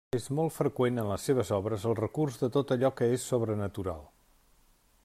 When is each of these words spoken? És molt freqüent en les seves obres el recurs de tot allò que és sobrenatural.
És 0.17 0.23
molt 0.37 0.53
freqüent 0.53 0.95
en 1.01 1.09
les 1.09 1.25
seves 1.29 1.51
obres 1.57 1.85
el 1.91 1.95
recurs 2.01 2.41
de 2.45 2.51
tot 2.57 2.75
allò 2.77 2.93
que 2.99 3.13
és 3.19 3.29
sobrenatural. 3.35 4.07